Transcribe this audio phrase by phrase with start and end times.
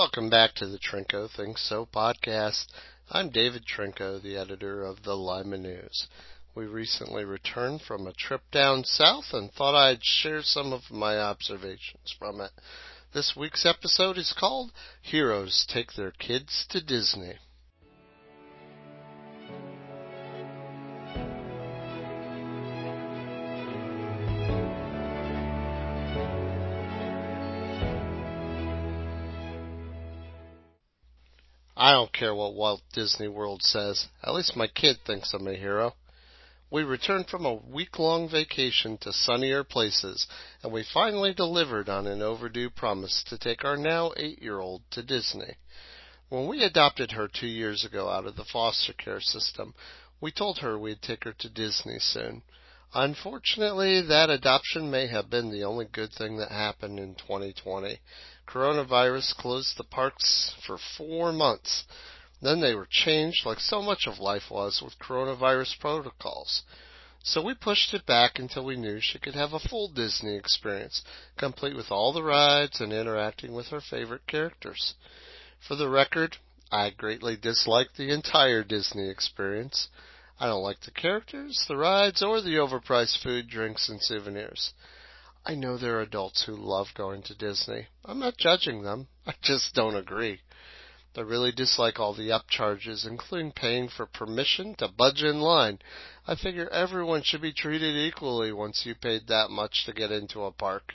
[0.00, 2.68] Welcome back to the Trinko Thinks So podcast.
[3.10, 6.06] I'm David Trinko, the editor of the Lima News.
[6.54, 11.18] We recently returned from a trip down south and thought I'd share some of my
[11.18, 12.50] observations from it.
[13.12, 17.34] This week's episode is called Heroes Take Their Kids to Disney.
[31.82, 34.08] I don't care what Walt Disney World says.
[34.22, 35.94] At least my kid thinks I'm a hero.
[36.70, 40.26] We returned from a week long vacation to sunnier places,
[40.62, 44.82] and we finally delivered on an overdue promise to take our now eight year old
[44.90, 45.56] to Disney.
[46.28, 49.72] When we adopted her two years ago out of the foster care system,
[50.20, 52.42] we told her we'd take her to Disney soon.
[52.92, 58.00] Unfortunately, that adoption may have been the only good thing that happened in 2020
[58.50, 61.84] coronavirus closed the parks for four months.
[62.42, 66.62] Then they were changed like so much of life was with coronavirus protocols.
[67.22, 71.02] So we pushed it back until we knew she could have a full Disney experience,
[71.36, 74.94] complete with all the rides and interacting with her favorite characters.
[75.60, 76.38] For the record,
[76.72, 79.88] I greatly dislike the entire Disney experience.
[80.42, 84.72] I don't like the characters, the rides, or the overpriced food, drinks, and souvenirs.
[85.44, 87.88] I know there are adults who love going to Disney.
[88.06, 89.08] I'm not judging them.
[89.26, 90.40] I just don't agree.
[91.14, 95.78] I really dislike all the upcharges, including paying for permission to budge in line.
[96.26, 100.44] I figure everyone should be treated equally once you paid that much to get into
[100.44, 100.94] a park.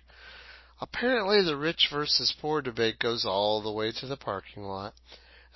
[0.82, 4.96] Apparently, the rich versus poor debate goes all the way to the parking lot.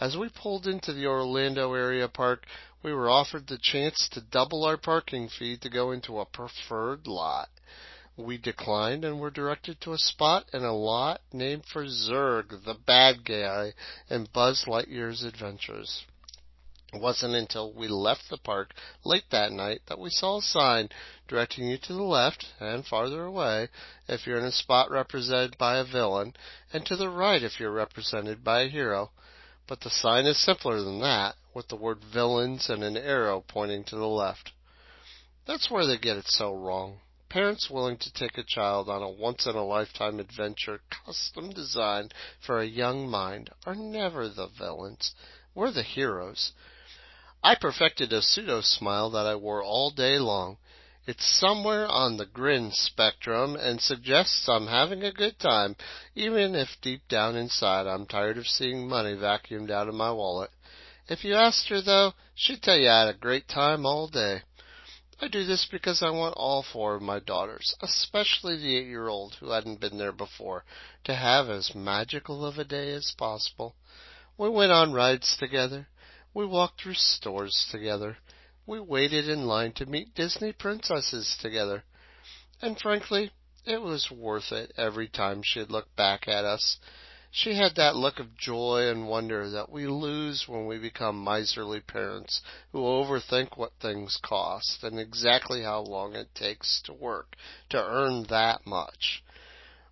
[0.02, 2.46] As we pulled into the Orlando area park,
[2.81, 7.08] we were offered the chance to double our parking fee to go into a preferred
[7.08, 7.49] lot.
[8.16, 12.73] We declined and were directed to a spot in a lot named for Zurg, the
[12.73, 13.73] bad guy
[14.09, 16.06] in Buzz Lightyear's adventures.
[16.91, 18.73] It wasn't until we left the park
[19.03, 20.89] late that night that we saw a sign
[21.28, 23.69] directing you to the left and farther away
[24.07, 26.35] if you're in a spot represented by a villain,
[26.73, 29.12] and to the right if you're represented by a hero.
[29.69, 33.84] But the sign is simpler than that, with the word villains and an arrow pointing
[33.84, 34.52] to the left.
[35.46, 37.02] That's where they get it so wrong.
[37.30, 42.16] Parents willing to take a child on a once in a lifetime adventure custom designed
[42.40, 45.13] for a young mind are never the villains.
[45.53, 46.51] We're the heroes.
[47.44, 50.57] I perfected a pseudo smile that I wore all day long.
[51.09, 55.75] It's somewhere on the grin spectrum and suggests I'm having a good time,
[56.14, 60.52] even if deep down inside I'm tired of seeing money vacuumed out of my wallet.
[61.08, 64.44] If you asked her, though, she'd tell you I had a great time all day.
[65.19, 69.08] I do this because I want all four of my daughters, especially the eight year
[69.08, 70.64] old who hadn't been there before,
[71.06, 73.74] to have as magical of a day as possible.
[74.38, 75.88] We went on rides together.
[76.36, 78.18] We walked through stores together.
[78.69, 81.84] We waited in line to meet Disney princesses together.
[82.62, 83.31] And frankly,
[83.66, 86.78] it was worth it every time she'd look back at us
[87.31, 91.80] she had that look of joy and wonder that we lose when we become miserly
[91.80, 92.41] parents
[92.72, 97.36] who overthink what things cost and exactly how long it takes to work
[97.69, 99.24] to earn that much.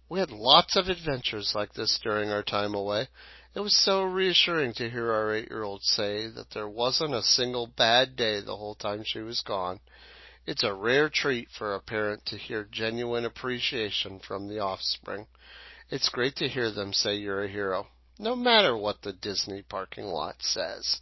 [0.09, 3.07] We had lots of adventures like this during our time away.
[3.57, 7.23] It was so reassuring to hear our eight year old say that there wasn't a
[7.23, 9.79] single bad day the whole time she was gone.
[10.45, 15.25] It's a rare treat for a parent to hear genuine appreciation from the offspring.
[15.89, 17.87] It's great to hear them say you're a hero,
[18.19, 21.01] no matter what the Disney parking lot says.